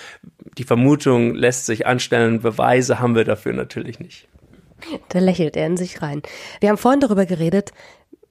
die 0.58 0.64
Vermutung 0.64 1.34
lässt 1.34 1.66
sich 1.66 1.86
anstellen, 1.86 2.40
Beweise 2.40 2.98
haben 3.00 3.14
wir 3.14 3.24
dafür 3.24 3.52
natürlich 3.52 4.00
nicht. 4.00 4.28
Da 5.10 5.18
lächelt 5.18 5.56
er 5.56 5.66
in 5.66 5.76
sich 5.76 6.02
rein. 6.02 6.22
Wir 6.60 6.70
haben 6.70 6.78
vorhin 6.78 7.00
darüber 7.00 7.26
geredet, 7.26 7.72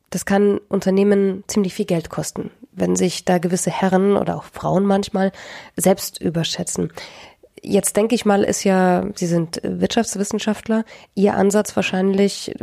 das 0.10 0.25
kann 0.25 0.58
Unternehmen 0.69 1.43
ziemlich 1.48 1.75
viel 1.75 1.86
Geld 1.86 2.10
kosten, 2.10 2.50
wenn 2.72 2.96
sich 2.96 3.25
da 3.25 3.38
gewisse 3.38 3.69
Herren 3.69 4.17
oder 4.17 4.38
auch 4.38 4.43
Frauen 4.43 4.86
manchmal 4.86 5.31
selbst 5.75 6.19
überschätzen. 6.19 6.91
Jetzt 7.62 7.98
denke 7.98 8.16
ich 8.16 8.25
mal, 8.25 8.44
ist 8.44 8.63
ja, 8.63 9.06
Sie 9.16 9.28
sind 9.28 9.62
Wirtschaftswissenschaftler, 9.63 10.86
Ihr 11.16 11.36
Ansatz 11.36 11.75
wahrscheinlich, 11.75 12.56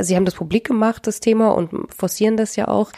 Sie 0.00 0.16
haben 0.16 0.24
das 0.24 0.34
publik 0.34 0.66
gemacht, 0.66 1.06
das 1.06 1.20
Thema, 1.20 1.50
und 1.50 1.70
forcieren 1.94 2.36
das 2.36 2.56
ja 2.56 2.68
auch. 2.68 2.90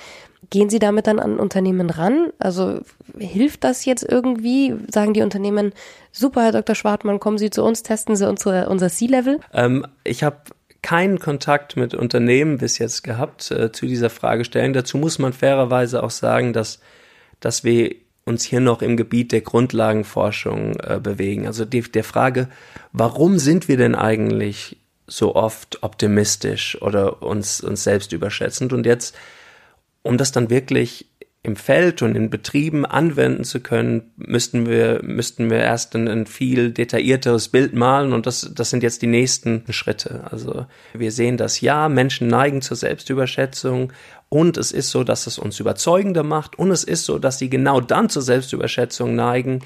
Gehen 0.50 0.70
Sie 0.70 0.78
damit 0.78 1.06
dann 1.06 1.18
an 1.18 1.38
Unternehmen 1.38 1.90
ran? 1.90 2.30
Also 2.38 2.80
hilft 3.18 3.64
das 3.64 3.85
jetzt 3.85 4.04
irgendwie? 4.04 4.75
Sagen 4.90 5.12
die 5.12 5.23
Unternehmen, 5.23 5.73
super, 6.12 6.42
Herr 6.42 6.52
Dr. 6.52 6.75
Schwartmann, 6.75 7.20
kommen 7.20 7.38
Sie 7.38 7.50
zu 7.50 7.62
uns, 7.62 7.82
testen 7.82 8.16
Sie 8.16 8.26
unsere, 8.26 8.68
unser 8.68 8.88
C-Level? 8.88 9.40
Ähm, 9.52 9.87
ich 10.04 10.23
habe 10.23 10.38
keinen 10.80 11.18
Kontakt 11.18 11.76
mit 11.76 11.94
Unternehmen 11.94 12.58
bis 12.58 12.78
jetzt 12.78 13.02
gehabt 13.02 13.50
äh, 13.50 13.73
zu 13.73 13.87
dieser 13.87 14.11
Fragestellung. 14.11 14.73
Dazu 14.73 14.97
muss 14.97 15.18
man 15.18 15.32
fairerweise 15.32 16.02
auch 16.02 16.11
sagen, 16.11 16.52
dass, 16.52 16.80
dass 17.40 17.64
wir 17.64 17.94
uns 18.28 18.44
hier 18.44 18.61
noch 18.61 18.82
im 18.82 18.97
Gebiet 18.97 19.32
der 19.32 19.40
Grundlagenforschung 19.40 20.76
äh, 20.80 21.00
bewegen. 21.02 21.47
Also 21.47 21.64
die, 21.64 21.82
der 21.82 22.04
Frage, 22.04 22.49
warum 22.92 23.38
sind 23.38 23.66
wir 23.66 23.76
denn 23.76 23.94
eigentlich 23.94 24.76
so 25.06 25.35
oft 25.35 25.82
optimistisch 25.82 26.80
oder 26.80 27.23
uns, 27.23 27.61
uns 27.61 27.82
selbst 27.82 28.12
überschätzend? 28.12 28.73
Und 28.73 28.87
jetzt 28.87 29.16
um 30.02 30.16
das 30.16 30.32
dann 30.32 30.50
wirklich 30.50 31.06
im 31.42 31.56
Feld 31.56 32.02
und 32.02 32.16
in 32.16 32.30
Betrieben 32.30 32.85
anwenden 32.85 33.44
zu 33.44 33.61
können, 33.61 34.11
müssten 34.16 34.66
wir, 34.68 35.00
müssten 35.02 35.50
wir 35.50 35.58
erst 35.58 35.94
ein, 35.94 36.08
ein, 36.08 36.26
viel 36.26 36.73
detaillierteres 36.73 37.49
Bild 37.49 37.75
malen 37.75 38.12
und 38.12 38.26
das, 38.26 38.50
das 38.54 38.70
sind 38.70 38.82
jetzt 38.82 39.02
die 39.02 39.06
nächsten 39.06 39.64
Schritte. 39.70 40.25
Also 40.30 40.66
wir 40.94 41.12
sehen 41.12 41.37
das 41.37 41.61
ja, 41.61 41.88
Menschen 41.88 42.28
neigen 42.28 42.61
zur 42.61 42.76
Selbstüberschätzung 42.76 43.92
und 44.28 44.56
es 44.58 44.73
ist 44.73 44.90
so, 44.90 45.04
dass 45.04 45.26
es 45.26 45.38
uns 45.38 45.58
überzeugender 45.58 46.23
macht 46.23 46.58
und 46.58 46.70
es 46.70 46.85
ist 46.85 47.04
so, 47.04 47.18
dass 47.18 47.38
sie 47.38 47.49
genau 47.49 47.80
dann 47.80 48.08
zur 48.08 48.23
Selbstüberschätzung 48.23 49.14
neigen, 49.14 49.61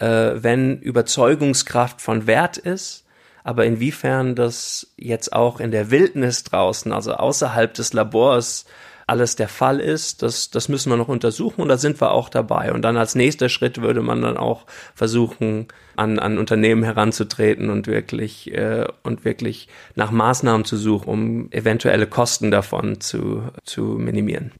äh, 0.00 0.32
wenn 0.34 0.78
Überzeugungskraft 0.80 2.00
von 2.00 2.26
Wert 2.26 2.56
ist. 2.56 3.04
Aber 3.44 3.64
inwiefern 3.64 4.34
das 4.34 4.88
jetzt 4.96 5.32
auch 5.32 5.60
in 5.60 5.70
der 5.70 5.90
Wildnis 5.90 6.44
draußen, 6.44 6.92
also 6.92 7.14
außerhalb 7.14 7.72
des 7.72 7.92
Labors, 7.92 8.66
alles 9.08 9.36
der 9.36 9.48
Fall 9.48 9.80
ist, 9.80 10.22
das, 10.22 10.50
das 10.50 10.68
müssen 10.68 10.90
wir 10.90 10.96
noch 10.96 11.08
untersuchen 11.08 11.62
und 11.62 11.68
da 11.68 11.78
sind 11.78 12.00
wir 12.00 12.10
auch 12.10 12.28
dabei. 12.28 12.72
Und 12.72 12.82
dann 12.82 12.98
als 12.98 13.14
nächster 13.14 13.48
Schritt 13.48 13.80
würde 13.80 14.02
man 14.02 14.20
dann 14.20 14.36
auch 14.36 14.66
versuchen, 14.94 15.68
an, 15.96 16.18
an 16.18 16.36
Unternehmen 16.36 16.82
heranzutreten 16.82 17.70
und 17.70 17.86
wirklich, 17.86 18.52
äh, 18.52 18.86
und 19.02 19.24
wirklich 19.24 19.68
nach 19.94 20.10
Maßnahmen 20.10 20.66
zu 20.66 20.76
suchen, 20.76 21.08
um 21.08 21.52
eventuelle 21.52 22.06
Kosten 22.06 22.50
davon 22.50 23.00
zu, 23.00 23.44
zu 23.64 23.82
minimieren. 23.82 24.52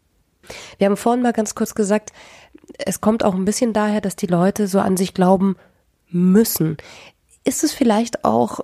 Wir 0.79 0.87
haben 0.87 0.97
vorhin 0.97 1.23
mal 1.23 1.35
ganz 1.35 1.55
kurz 1.55 1.75
gesagt, 1.75 2.13
es 2.79 3.03
kommt 3.03 3.25
auch 3.25 3.35
ein 3.35 3.45
bisschen 3.45 3.75
daher, 3.75 4.01
dass 4.01 4.17
die 4.17 4.27
Leute 4.27 4.67
so 4.67 4.81
an 4.81 4.97
sich 4.97 5.13
glauben 5.13 5.57
müssen. 6.09 6.79
Ist 7.45 7.65
es 7.65 7.73
vielleicht 7.73 8.25
auch, 8.25 8.61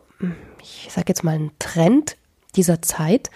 ich 0.62 0.88
sage 0.91 1.07
jetzt 1.09 1.25
mal, 1.25 1.35
ein 1.35 1.50
Trend 1.59 2.17
dieser 2.57 2.81
Zeit, 2.81 3.31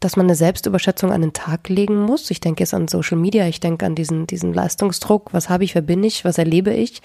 dass 0.00 0.16
man 0.16 0.26
eine 0.26 0.34
Selbstüberschätzung 0.34 1.12
an 1.12 1.22
den 1.22 1.32
Tag 1.32 1.68
legen 1.68 1.96
muss. 1.96 2.30
Ich 2.30 2.40
denke 2.40 2.62
jetzt 2.62 2.74
an 2.74 2.88
Social 2.88 3.18
Media, 3.18 3.46
ich 3.48 3.60
denke 3.60 3.86
an 3.86 3.94
diesen, 3.94 4.26
diesen 4.26 4.54
Leistungsdruck. 4.54 5.32
Was 5.32 5.48
habe 5.48 5.64
ich, 5.64 5.74
wer 5.74 5.82
bin 5.82 6.04
ich, 6.04 6.24
was 6.24 6.38
erlebe 6.38 6.72
ich? 6.72 7.02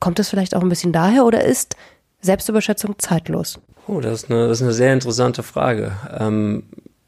Kommt 0.00 0.18
das 0.18 0.30
vielleicht 0.30 0.56
auch 0.56 0.62
ein 0.62 0.68
bisschen 0.68 0.92
daher 0.92 1.24
oder 1.24 1.44
ist 1.44 1.76
Selbstüberschätzung 2.20 2.98
zeitlos? 2.98 3.60
Oh, 3.86 4.00
das 4.00 4.24
ist 4.24 4.30
eine, 4.30 4.48
das 4.48 4.58
ist 4.58 4.62
eine 4.62 4.72
sehr 4.72 4.92
interessante 4.92 5.42
Frage. 5.42 5.92
Ähm, 6.18 6.64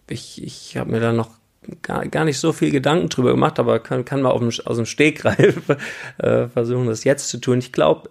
ich 0.08 0.42
ich 0.42 0.76
habe 0.76 0.90
mir 0.90 1.00
da 1.00 1.12
noch 1.12 1.30
gar, 1.82 2.06
gar 2.06 2.24
nicht 2.24 2.38
so 2.38 2.52
viel 2.52 2.70
Gedanken 2.70 3.08
drüber 3.08 3.32
gemacht, 3.32 3.58
aber 3.58 3.78
kann, 3.78 4.04
kann 4.04 4.22
man 4.22 4.38
dem, 4.38 4.50
aus 4.64 4.76
dem 4.76 4.86
Stegreif 4.86 5.62
äh, 6.18 6.48
versuchen, 6.48 6.86
das 6.86 7.04
jetzt 7.04 7.28
zu 7.28 7.38
tun. 7.38 7.58
Ich 7.58 7.72
glaube, 7.72 8.10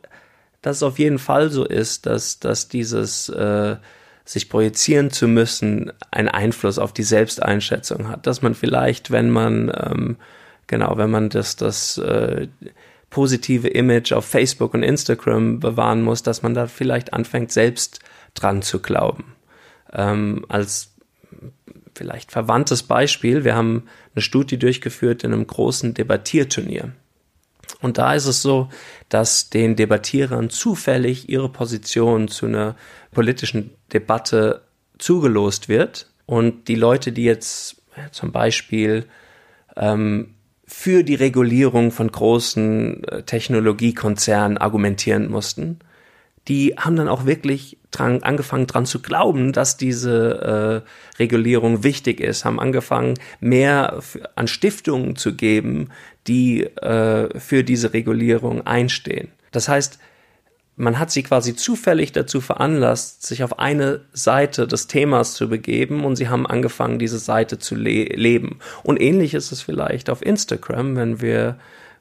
dass 0.62 0.78
es 0.78 0.84
auf 0.84 0.98
jeden 0.98 1.20
Fall 1.20 1.52
so 1.52 1.64
ist, 1.64 2.06
dass, 2.06 2.40
dass 2.40 2.68
dieses 2.68 3.30
äh, 3.30 3.76
sich 4.26 4.50
projizieren 4.50 5.12
zu 5.12 5.28
müssen, 5.28 5.94
einen 6.12 6.30
Einfluss 6.30 6.80
auf 6.80 6.92
die 6.92 7.04
Selbsteinschätzung 7.04 8.08
hat. 8.08 8.26
Dass 8.26 8.42
man 8.42 8.56
vielleicht, 8.56 9.12
wenn 9.12 9.30
man, 9.30 9.72
ähm, 9.76 10.18
genau, 10.68 10.98
wenn 10.98 11.12
man 11.12 11.30
das, 11.30 11.56
das 11.56 12.00
äh, 12.00 12.48
positive 13.12 13.68
Image 13.68 14.12
auf 14.12 14.26
Facebook 14.26 14.74
und 14.74 14.84
Instagram 14.84 15.60
bewahren 15.60 16.02
muss, 16.02 16.24
dass 16.24 16.42
man 16.42 16.56
da 16.56 16.68
vielleicht 16.68 17.14
anfängt, 17.14 17.52
selbst 17.52 18.00
dran 18.34 18.64
zu 18.64 18.82
glauben. 18.82 19.36
Ähm, 19.94 20.44
als 20.50 20.92
vielleicht 21.94 22.32
verwandtes 22.32 22.84
Beispiel, 22.84 23.44
wir 23.44 23.56
haben 23.56 23.84
eine 24.14 24.22
Studie 24.22 24.58
durchgeführt 24.58 25.24
in 25.24 25.34
einem 25.34 25.48
großen 25.48 25.94
Debattierturnier. 25.94 26.92
Und 27.82 27.98
da 27.98 28.14
ist 28.14 28.26
es 28.26 28.42
so, 28.42 28.70
dass 29.10 29.50
den 29.50 29.76
Debattierern 29.76 30.50
zufällig 30.50 31.30
ihre 31.30 31.50
Position 31.50 32.28
zu 32.28 32.48
einer 32.48 32.76
politischen 33.12 33.75
Debatte 33.94 34.62
zugelost 34.98 35.70
wird 35.70 36.12
und 36.26 36.68
die 36.68 36.76
Leute, 36.76 37.12
die 37.12 37.24
jetzt 37.24 37.82
zum 38.12 38.32
Beispiel 38.32 39.06
ähm, 39.76 40.36
für 40.66 41.04
die 41.04 41.16
Regulierung 41.16 41.92
von 41.92 42.12
großen 42.12 43.04
äh, 43.04 43.24
Technologiekonzernen 43.24 44.58
argumentieren 44.58 45.30
mussten, 45.30 45.80
die 46.48 46.76
haben 46.78 46.96
dann 46.96 47.08
auch 47.08 47.26
wirklich 47.26 47.78
dran, 47.92 48.22
angefangen 48.24 48.68
dran 48.68 48.86
zu 48.86 49.02
glauben, 49.02 49.52
dass 49.52 49.78
diese 49.78 50.84
äh, 51.18 51.20
Regulierung 51.20 51.84
wichtig 51.84 52.20
ist, 52.20 52.46
haben 52.46 52.60
angefangen 52.60 53.16
mehr 53.40 54.00
an 54.36 54.48
Stiftungen 54.48 55.16
zu 55.16 55.36
geben, 55.36 55.90
die 56.28 56.64
äh, 56.64 57.40
für 57.40 57.64
diese 57.64 57.94
Regulierung 57.94 58.66
einstehen. 58.66 59.30
Das 59.52 59.68
heißt, 59.68 60.00
man 60.78 61.00
hat 61.00 61.12
sie 61.12 61.24
quasi 61.24 61.56
zufällig 61.56 62.12
dazu 62.12 62.42
veranlasst, 62.42 63.26
sich 63.26 63.44
auf 63.44 63.60
eine 63.60 64.02
Seite 64.12 64.68
des 64.68 64.88
Themas 64.88 65.34
zu 65.34 65.48
begeben 65.48 66.04
und 66.04 66.18
sie 66.18 66.28
haben 66.28 66.46
angefangen, 66.46 67.00
diese 67.00 67.20
Seite 67.20 67.60
zu 67.60 67.76
le 67.76 68.06
leben. 68.06 68.60
Und 68.84 69.02
ähnlich 69.02 69.34
ist 69.34 69.52
es 69.52 69.62
vielleicht 69.62 70.10
auf 70.10 70.26
Instagram, 70.26 70.96
wenn 70.96 71.22
wir 71.22 71.58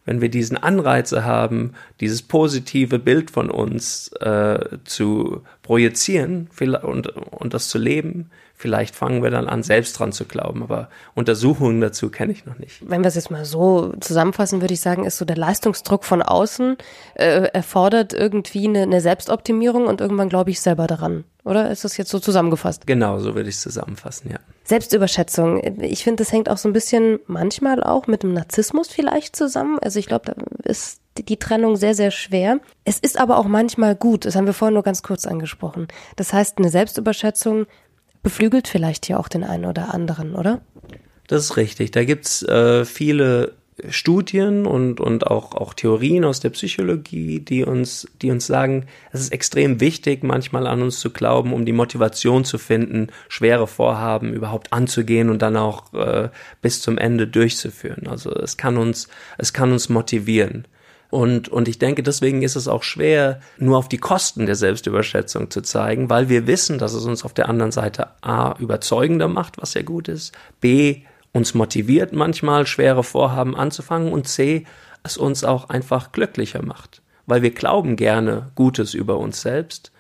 wenn 0.06 0.20
wir 0.20 0.28
diesen 0.28 0.58
Anreize 0.58 1.24
haben, 1.24 1.72
dieses 2.00 2.20
positive 2.20 2.98
Bild 2.98 3.30
von 3.30 3.50
uns 3.50 4.08
äh, 4.20 4.58
zu 4.84 5.42
projizieren 5.62 6.50
und, 6.82 7.08
und 7.08 7.54
das 7.54 7.68
zu 7.68 7.78
leben, 7.78 8.30
vielleicht 8.54 8.94
fangen 8.94 9.23
wir 9.23 9.30
dann 9.30 9.49
an, 9.49 9.62
selbst 9.62 9.99
dran 9.99 10.12
zu 10.12 10.25
glauben. 10.25 10.62
Aber 10.62 10.88
Untersuchungen 11.14 11.80
dazu 11.80 12.11
kenne 12.11 12.32
ich 12.32 12.46
noch 12.46 12.58
nicht. 12.58 12.88
Wenn 12.88 13.02
wir 13.02 13.08
es 13.08 13.14
jetzt 13.14 13.30
mal 13.30 13.44
so 13.44 13.92
zusammenfassen, 14.00 14.61
würde 14.61 14.75
ich 14.75 14.80
sagen, 14.80 15.04
ist 15.04 15.18
so 15.18 15.25
der 15.25 15.37
Leistungsdruck 15.37 16.04
von 16.04 16.23
außen 16.23 16.76
äh, 17.14 17.49
erfordert 17.52 18.12
irgendwie 18.12 18.68
eine, 18.68 18.82
eine 18.82 19.00
Selbstoptimierung 19.00 19.87
und 19.87 20.00
irgendwann 20.00 20.28
glaube 20.28 20.50
ich 20.50 20.61
selber 20.61 20.87
daran. 20.87 21.25
Oder 21.44 21.70
ist 21.70 21.84
das 21.84 21.99
jetzt 21.99 22.11
so 22.11 22.18
zusammengefasst? 22.20 22.87
Genau, 22.87 23.18
so 23.18 23.34
würde 23.34 23.50
ich 23.50 23.56
es 23.56 23.61
zusammenfassen, 23.61 24.30
ja. 24.30 24.38
Selbstüberschätzung. 24.64 25.61
Ich 25.82 26.02
finde, 26.02 26.23
das 26.23 26.32
hängt 26.32 26.49
auch 26.49 26.56
so 26.56 26.70
ein 26.70 26.73
bisschen 26.73 27.20
manchmal 27.26 27.82
auch 27.82 28.06
mit 28.06 28.23
dem 28.23 28.32
Narzissmus 28.32 28.88
vielleicht 28.88 29.37
zusammen. 29.37 29.78
Also 29.82 29.99
ich 29.99 30.06
glaube, 30.06 30.32
da 30.32 30.34
ist 30.62 31.00
die 31.18 31.37
Trennung 31.37 31.76
sehr, 31.76 31.94
sehr 31.94 32.11
schwer. 32.11 32.61
Es 32.84 32.99
ist 32.99 33.20
aber 33.20 33.37
auch 33.37 33.46
manchmal 33.46 33.94
gut. 33.94 34.25
Das 34.25 34.37
haben 34.37 34.46
wir 34.46 34.54
vorhin 34.54 34.75
nur 34.75 34.82
ganz 34.82 35.02
kurz 35.02 35.26
angesprochen. 35.26 35.88
Das 36.16 36.32
heißt, 36.32 36.58
eine 36.58 36.70
Selbstüberschätzung 36.70 37.66
beflügelt 38.24 38.66
vielleicht 38.66 39.06
hier 39.06 39.20
auch 39.20 39.28
den 39.28 39.44
einen 39.44 39.66
oder 39.66 39.94
anderen, 39.94 40.34
oder? 40.34 40.60
Das 41.28 41.44
ist 41.44 41.56
richtig. 41.56 41.92
Da 41.92 42.04
gibt's 42.04 42.42
äh, 42.42 42.84
viele 42.84 43.52
Studien 43.88 44.66
und, 44.66 45.00
und 45.00 45.26
auch, 45.26 45.54
auch 45.54 45.74
Theorien 45.74 46.24
aus 46.24 46.40
der 46.40 46.50
Psychologie, 46.50 47.40
die 47.40 47.64
uns, 47.64 48.06
die 48.22 48.30
uns 48.30 48.46
sagen, 48.46 48.86
es 49.12 49.20
ist 49.20 49.32
extrem 49.32 49.80
wichtig, 49.80 50.22
manchmal 50.22 50.66
an 50.66 50.80
uns 50.82 51.00
zu 51.00 51.10
glauben, 51.10 51.52
um 51.52 51.64
die 51.64 51.72
Motivation 51.72 52.44
zu 52.44 52.58
finden, 52.58 53.08
schwere 53.28 53.66
Vorhaben 53.66 54.32
überhaupt 54.32 54.72
anzugehen 54.72 55.28
und 55.28 55.42
dann 55.42 55.56
auch 55.56 55.92
äh, 55.92 56.28
bis 56.62 56.82
zum 56.82 56.98
Ende 56.98 57.26
durchzuführen. 57.26 58.06
Also 58.06 58.32
es 58.32 58.56
kann 58.56 58.76
uns, 58.76 59.08
es 59.38 59.52
kann 59.52 59.72
uns 59.72 59.88
motivieren. 59.88 60.66
Und, 61.11 61.49
und 61.49 61.68
ich 61.68 61.78
denke, 61.78 62.02
deswegen 62.02 62.42
ist 62.42 62.56
es 62.56 62.66
auch 62.66 62.82
schwer, 62.82 63.40
nur 63.58 63.78
auf 63.78 63.88
die 63.88 63.99
Kosten 63.99 64.46
der 64.46 64.56
Selbstüberschätzung 64.56 65.50
zu 65.50 65.61
zeigen, 65.62 66.11
weil 66.11 66.28
wir 66.28 66.46
wissen, 66.46 66.78
dass 66.78 66.92
es 66.92 67.04
uns 67.04 67.25
auf 67.25 67.34
der 67.34 67.49
anderen 67.49 67.73
Seite 67.73 68.08
A 68.20 68.56
überzeugender 68.58 69.28
macht, 69.28 69.61
was 69.61 69.73
sehr 69.73 69.84
gut 69.84 70.08
ist, 70.08 70.32
B 70.61 71.02
uns 71.32 71.52
motiviert 71.52 72.12
manchmal, 72.12 72.66
schwere 72.66 73.02
Vorhaben 73.02 73.56
anzufangen 73.56 74.12
und 74.12 74.28
C, 74.28 74.64
es 75.02 75.16
uns 75.18 75.44
auch 75.44 75.68
einfach 75.68 76.12
glücklicher 76.12 76.64
macht, 76.64 77.02
weil 77.26 77.42
wir 77.42 77.50
glauben 77.50 77.96
gerne 77.96 78.50
Gutes 78.54 78.94
über 78.94 79.18
uns 79.18 79.42
selbst. 79.42 79.92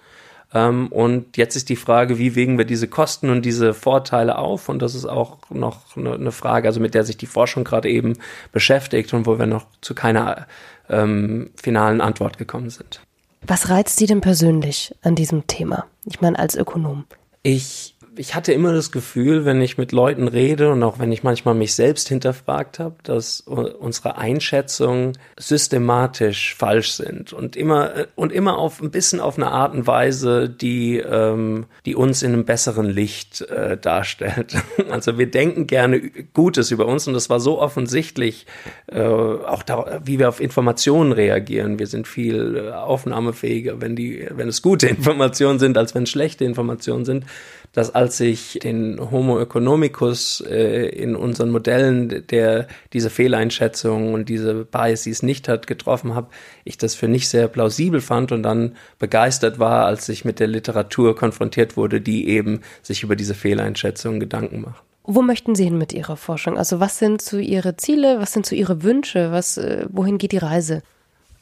Ähm, 0.54 0.86
und 0.88 1.36
jetzt 1.36 1.56
ist 1.56 1.68
die 1.68 1.76
Frage, 1.76 2.18
wie 2.18 2.36
wägen 2.36 2.56
wir 2.56 2.64
diese 2.64 2.88
Kosten 2.88 3.28
und 3.30 3.42
diese 3.42 3.74
Vorteile 3.74 4.38
auf? 4.38 4.68
Und 4.68 4.80
das 4.80 4.94
ist 4.94 5.04
auch 5.04 5.38
noch 5.50 5.96
eine 5.96 6.32
Frage, 6.32 6.68
also 6.68 6.80
mit 6.80 6.94
der 6.94 7.04
sich 7.04 7.16
die 7.16 7.26
Forschung 7.26 7.64
gerade 7.64 7.90
eben 7.90 8.14
beschäftigt 8.52 9.12
und 9.12 9.26
wo 9.26 9.38
wir 9.38 9.46
noch 9.46 9.66
zu 9.80 9.94
keiner 9.94 10.46
ähm, 10.88 11.50
finalen 11.56 12.00
Antwort 12.00 12.38
gekommen 12.38 12.70
sind. 12.70 13.00
Was 13.46 13.68
reizt 13.68 13.96
Sie 13.96 14.06
denn 14.06 14.20
persönlich 14.20 14.94
an 15.02 15.14
diesem 15.14 15.46
Thema? 15.46 15.86
Ich 16.06 16.20
meine, 16.20 16.38
als 16.38 16.54
Ökonom. 16.54 17.04
Ich 17.42 17.93
ich 18.16 18.34
hatte 18.34 18.52
immer 18.52 18.72
das 18.72 18.92
Gefühl, 18.92 19.44
wenn 19.44 19.60
ich 19.60 19.78
mit 19.78 19.92
Leuten 19.92 20.28
rede 20.28 20.70
und 20.70 20.82
auch 20.82 20.98
wenn 20.98 21.12
ich 21.12 21.22
manchmal 21.22 21.54
mich 21.54 21.74
selbst 21.74 22.08
hinterfragt 22.08 22.78
habe, 22.78 22.96
dass 23.02 23.40
unsere 23.40 24.16
Einschätzungen 24.16 25.12
systematisch 25.38 26.54
falsch 26.54 26.92
sind 26.92 27.32
und 27.32 27.56
immer 27.56 27.90
und 28.14 28.32
immer 28.32 28.58
auf 28.58 28.80
ein 28.80 28.90
bisschen 28.90 29.20
auf 29.20 29.36
eine 29.36 29.50
Art 29.50 29.74
und 29.74 29.86
Weise, 29.86 30.48
die 30.48 30.98
ähm, 30.98 31.66
die 31.86 31.94
uns 31.94 32.22
in 32.22 32.32
einem 32.32 32.44
besseren 32.44 32.86
Licht 32.86 33.40
äh, 33.42 33.76
darstellt. 33.76 34.56
Also 34.90 35.18
wir 35.18 35.30
denken 35.30 35.66
gerne 35.66 36.00
Gutes 36.34 36.70
über 36.70 36.86
uns 36.86 37.08
und 37.08 37.14
das 37.14 37.28
war 37.30 37.40
so 37.40 37.60
offensichtlich, 37.60 38.46
äh, 38.86 39.00
auch 39.00 39.62
da, 39.62 40.00
wie 40.04 40.18
wir 40.18 40.28
auf 40.28 40.40
Informationen 40.40 41.12
reagieren. 41.12 41.78
Wir 41.78 41.86
sind 41.86 42.06
viel 42.06 42.56
äh, 42.56 42.72
aufnahmefähiger, 42.72 43.80
wenn 43.80 43.96
die, 43.96 44.28
wenn 44.30 44.48
es 44.48 44.62
gute 44.62 44.86
Informationen 44.88 45.58
sind, 45.58 45.76
als 45.78 45.94
wenn 45.94 46.06
schlechte 46.06 46.44
Informationen 46.44 47.04
sind 47.04 47.24
dass 47.74 47.94
als 47.94 48.18
ich 48.20 48.60
den 48.62 48.98
Homo 49.10 49.38
economicus 49.38 50.40
äh, 50.40 50.86
in 50.86 51.14
unseren 51.16 51.50
Modellen, 51.50 52.26
der 52.28 52.68
diese 52.92 53.10
Fehleinschätzungen 53.10 54.14
und 54.14 54.28
diese 54.28 54.64
Biases 54.64 55.22
nicht 55.22 55.48
hat, 55.48 55.66
getroffen 55.66 56.14
habe, 56.14 56.28
ich 56.64 56.78
das 56.78 56.94
für 56.94 57.08
nicht 57.08 57.28
sehr 57.28 57.48
plausibel 57.48 58.00
fand 58.00 58.32
und 58.32 58.42
dann 58.42 58.76
begeistert 58.98 59.58
war, 59.58 59.84
als 59.84 60.08
ich 60.08 60.24
mit 60.24 60.40
der 60.40 60.46
Literatur 60.46 61.16
konfrontiert 61.16 61.76
wurde, 61.76 62.00
die 62.00 62.28
eben 62.28 62.60
sich 62.82 63.02
über 63.02 63.16
diese 63.16 63.34
Fehleinschätzungen 63.34 64.20
Gedanken 64.20 64.62
macht. 64.62 64.82
Wo 65.02 65.20
möchten 65.20 65.54
Sie 65.54 65.64
hin 65.64 65.76
mit 65.76 65.92
Ihrer 65.92 66.16
Forschung? 66.16 66.56
Also 66.56 66.80
was 66.80 66.98
sind 66.98 67.20
so 67.20 67.36
Ihre 67.38 67.76
Ziele, 67.76 68.20
was 68.20 68.32
sind 68.32 68.46
so 68.46 68.54
Ihre 68.54 68.82
Wünsche, 68.82 69.32
was, 69.32 69.58
äh, 69.58 69.84
wohin 69.90 70.16
geht 70.16 70.32
die 70.32 70.38
Reise? 70.38 70.82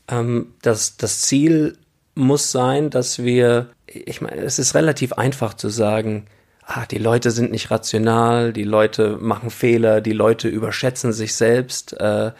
Ähm, 0.08 0.54
das, 0.62 0.96
das 0.96 1.20
Ziel 1.20 1.76
muss 2.14 2.50
sein, 2.50 2.90
dass 2.90 3.22
wir 3.22 3.68
ich 3.94 4.20
meine, 4.20 4.42
es 4.42 4.58
ist 4.58 4.74
relativ 4.74 5.12
einfach 5.14 5.54
zu 5.54 5.68
sagen, 5.68 6.26
ah, 6.64 6.86
die 6.86 6.98
Leute 6.98 7.30
sind 7.30 7.50
nicht 7.50 7.70
rational, 7.70 8.52
die 8.52 8.64
Leute 8.64 9.18
machen 9.20 9.50
Fehler, 9.50 10.00
die 10.00 10.12
Leute 10.12 10.48
überschätzen 10.48 11.12
sich 11.12 11.34
selbst. 11.34 11.98
Äh, 12.00 12.32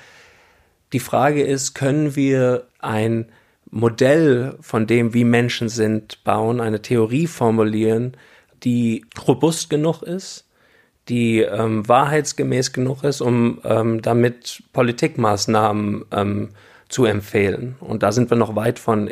die 0.93 1.01
Frage 1.01 1.43
ist, 1.43 1.75
können 1.75 2.17
wir 2.17 2.67
ein 2.79 3.27
Modell 3.71 4.57
von 4.61 4.87
dem, 4.87 5.15
wie 5.15 5.25
Menschen 5.25 5.69
sind, 5.69 6.23
bauen, 6.25 6.61
eine 6.61 6.83
Theorie 6.83 7.27
formulieren, 7.27 8.17
die 8.65 9.05
robust 9.27 9.71
genug 9.71 10.03
ist, 10.03 10.47
die 11.09 11.41
ähm, 11.41 11.87
wahrheitsgemäß 11.89 12.73
genug 12.73 13.03
ist, 13.03 13.21
um 13.21 13.61
ähm, 13.65 14.03
damit 14.03 14.63
Politikmaßnahmen 14.73 16.05
ähm, 16.13 16.51
zu 16.89 17.07
empfehlen. 17.07 17.77
Und 17.81 18.03
da 18.03 18.13
sind 18.13 18.31
wir 18.31 18.37
noch 18.37 18.55
weit 18.55 18.79
von 18.79 19.11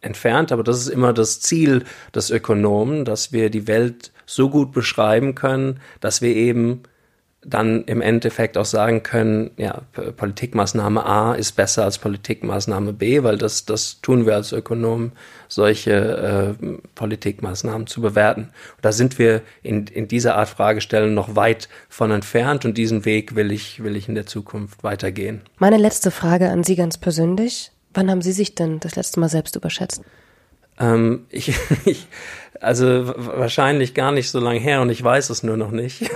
entfernt, 0.00 0.52
aber 0.52 0.62
das 0.62 0.80
ist 0.80 0.88
immer 0.88 1.12
das 1.12 1.40
Ziel 1.40 1.84
des 2.14 2.30
Ökonomen, 2.30 3.04
dass 3.04 3.32
wir 3.32 3.50
die 3.50 3.66
Welt 3.66 4.12
so 4.26 4.48
gut 4.48 4.72
beschreiben 4.72 5.34
können, 5.34 5.80
dass 6.00 6.22
wir 6.22 6.34
eben 6.34 6.82
dann 7.42 7.84
im 7.84 8.02
Endeffekt 8.02 8.58
auch 8.58 8.66
sagen 8.66 9.02
können, 9.02 9.50
ja, 9.56 9.82
Politikmaßnahme 10.16 11.04
A 11.06 11.34
ist 11.34 11.52
besser 11.52 11.84
als 11.84 11.96
Politikmaßnahme 11.98 12.92
B, 12.92 13.22
weil 13.22 13.38
das, 13.38 13.64
das 13.64 14.00
tun 14.02 14.26
wir 14.26 14.34
als 14.34 14.52
Ökonomen, 14.52 15.12
solche 15.48 16.56
äh, 16.60 16.66
Politikmaßnahmen 16.94 17.86
zu 17.86 18.02
bewerten. 18.02 18.42
Und 18.42 18.84
da 18.84 18.92
sind 18.92 19.18
wir 19.18 19.40
in, 19.62 19.86
in 19.86 20.06
dieser 20.06 20.36
Art 20.36 20.50
Fragestellung 20.50 21.14
noch 21.14 21.34
weit 21.34 21.70
von 21.88 22.10
entfernt 22.10 22.66
und 22.66 22.76
diesen 22.76 23.06
Weg 23.06 23.34
will 23.34 23.52
ich, 23.52 23.82
will 23.82 23.96
ich 23.96 24.06
in 24.06 24.14
der 24.14 24.26
Zukunft 24.26 24.84
weitergehen. 24.84 25.40
Meine 25.58 25.78
letzte 25.78 26.10
Frage 26.10 26.50
an 26.50 26.62
Sie 26.62 26.76
ganz 26.76 26.98
persönlich. 26.98 27.72
Wann 27.94 28.10
haben 28.10 28.22
Sie 28.22 28.32
sich 28.32 28.54
denn 28.54 28.80
das 28.80 28.96
letzte 28.96 29.20
Mal 29.20 29.28
selbst 29.28 29.56
überschätzt? 29.56 30.02
Ähm, 30.78 31.26
ich, 31.30 31.54
ich, 31.84 32.06
also 32.60 32.86
wahrscheinlich 33.16 33.94
gar 33.94 34.12
nicht 34.12 34.30
so 34.30 34.40
lange 34.40 34.60
her 34.60 34.80
und 34.80 34.90
ich 34.90 35.02
weiß 35.02 35.30
es 35.30 35.42
nur 35.42 35.56
noch 35.56 35.70
nicht. 35.70 36.10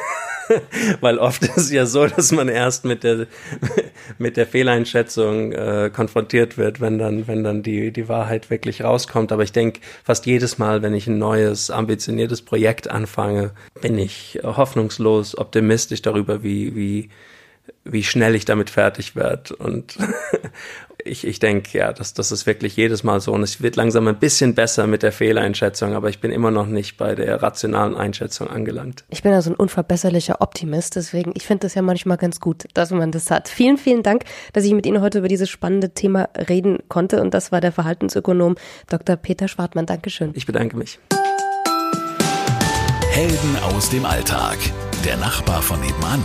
Weil 1.00 1.18
oft 1.18 1.42
ist 1.42 1.56
es 1.56 1.72
ja 1.72 1.86
so, 1.86 2.06
dass 2.06 2.32
man 2.32 2.48
erst 2.48 2.84
mit 2.84 3.02
der, 3.02 3.26
mit 4.18 4.36
der 4.36 4.46
Fehleinschätzung 4.46 5.52
äh, 5.52 5.90
konfrontiert 5.94 6.58
wird, 6.58 6.80
wenn 6.80 6.98
dann, 6.98 7.26
wenn 7.26 7.44
dann 7.44 7.62
die, 7.62 7.92
die 7.92 8.08
Wahrheit 8.08 8.50
wirklich 8.50 8.82
rauskommt. 8.82 9.32
Aber 9.32 9.42
ich 9.42 9.52
denke, 9.52 9.80
fast 10.02 10.26
jedes 10.26 10.58
Mal, 10.58 10.82
wenn 10.82 10.94
ich 10.94 11.06
ein 11.06 11.18
neues, 11.18 11.70
ambitioniertes 11.70 12.42
Projekt 12.42 12.90
anfange, 12.90 13.52
bin 13.80 13.98
ich 13.98 14.40
hoffnungslos 14.42 15.36
optimistisch 15.36 16.02
darüber, 16.02 16.42
wie, 16.42 16.74
wie, 16.74 17.10
wie 17.84 18.02
schnell 18.02 18.34
ich 18.34 18.44
damit 18.44 18.70
fertig 18.70 19.14
werde. 19.14 19.54
Und 19.56 19.98
ich, 21.04 21.26
ich 21.26 21.38
denke, 21.38 21.76
ja, 21.76 21.92
das, 21.92 22.14
das 22.14 22.32
ist 22.32 22.46
wirklich 22.46 22.76
jedes 22.76 23.04
Mal 23.04 23.20
so. 23.20 23.32
Und 23.32 23.42
es 23.42 23.62
wird 23.62 23.76
langsam 23.76 24.08
ein 24.08 24.18
bisschen 24.18 24.54
besser 24.54 24.86
mit 24.86 25.02
der 25.02 25.12
Fehleinschätzung, 25.12 25.94
aber 25.94 26.08
ich 26.08 26.20
bin 26.20 26.30
immer 26.30 26.50
noch 26.50 26.66
nicht 26.66 26.96
bei 26.96 27.14
der 27.14 27.42
rationalen 27.42 27.96
Einschätzung 27.96 28.48
angelangt. 28.48 29.04
Ich 29.10 29.22
bin 29.22 29.32
also 29.32 29.50
ein 29.50 29.56
unverbesserlicher 29.56 30.40
Optimist, 30.40 30.96
deswegen, 30.96 31.32
ich 31.34 31.46
finde 31.46 31.66
das 31.66 31.74
ja 31.74 31.82
manchmal 31.82 32.16
ganz 32.16 32.40
gut, 32.40 32.64
dass 32.74 32.90
man 32.90 33.12
das 33.12 33.30
hat. 33.30 33.48
Vielen, 33.48 33.76
vielen 33.76 34.02
Dank, 34.02 34.24
dass 34.52 34.64
ich 34.64 34.72
mit 34.72 34.86
Ihnen 34.86 35.00
heute 35.00 35.18
über 35.18 35.28
dieses 35.28 35.50
spannende 35.50 35.90
Thema 35.90 36.28
reden 36.48 36.78
konnte. 36.88 37.20
Und 37.20 37.34
das 37.34 37.52
war 37.52 37.60
der 37.60 37.72
Verhaltensökonom 37.72 38.56
Dr. 38.88 39.16
Peter 39.16 39.48
Schwartmann. 39.48 39.86
Dankeschön. 39.86 40.30
Ich 40.34 40.46
bedanke 40.46 40.76
mich. 40.76 40.98
Helden 43.10 43.56
aus 43.62 43.90
dem 43.90 44.04
Alltag. 44.04 44.56
Der 45.04 45.16
Nachbar 45.18 45.62
von 45.62 45.80
nebenan. 45.80 46.24